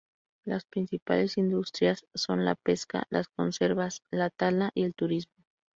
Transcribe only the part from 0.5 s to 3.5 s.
principales industrias son la pesca, las